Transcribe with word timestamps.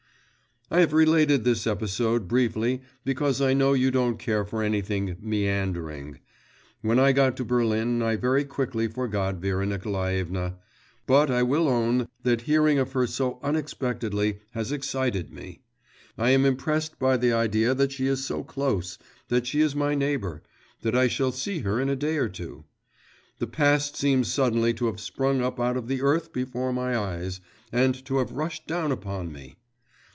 I 0.73 0.79
have 0.79 0.93
related 0.93 1.43
this 1.43 1.67
episode 1.67 2.29
briefly 2.29 2.81
because 3.03 3.41
I 3.41 3.53
know 3.53 3.73
you 3.73 3.91
don't 3.91 4.17
care 4.17 4.45
for 4.45 4.63
anything 4.63 5.17
'meandering.' 5.21 6.19
When 6.81 6.97
I 6.97 7.11
got 7.11 7.35
to 7.37 7.43
Berlin 7.43 8.01
I 8.01 8.15
very 8.15 8.45
quickly 8.45 8.87
forgot 8.87 9.35
Vera 9.35 9.65
Nikolaevna.… 9.65 10.55
But 11.05 11.29
I 11.29 11.43
will 11.43 11.67
own 11.67 12.07
that 12.23 12.43
hearing 12.43 12.79
of 12.79 12.93
her 12.93 13.05
so 13.05 13.41
unexpectedly 13.43 14.39
has 14.51 14.71
excited 14.71 15.29
me. 15.29 15.59
I 16.17 16.29
am 16.29 16.45
impressed 16.45 16.97
by 16.97 17.17
the 17.17 17.33
idea 17.33 17.73
that 17.73 17.91
she 17.91 18.07
is 18.07 18.23
so 18.23 18.41
close, 18.41 18.97
that 19.27 19.45
she 19.45 19.59
is 19.59 19.75
my 19.75 19.93
neighbour, 19.93 20.41
that 20.83 20.95
I 20.95 21.09
shall 21.09 21.33
see 21.33 21.59
her 21.59 21.81
in 21.81 21.89
a 21.89 21.97
day 21.97 22.15
or 22.15 22.29
two. 22.29 22.63
The 23.39 23.47
past 23.47 23.97
seems 23.97 24.31
suddenly 24.33 24.73
to 24.75 24.85
have 24.85 25.01
sprung 25.01 25.41
up 25.41 25.59
out 25.59 25.75
of 25.75 25.89
the 25.89 26.01
earth 26.01 26.31
before 26.31 26.71
my 26.71 26.95
eyes, 26.97 27.41
and 27.73 27.93
to 28.05 28.19
have 28.19 28.31
rushed 28.31 28.67
down 28.67 28.93
upon 28.93 29.33
me. 29.33 29.57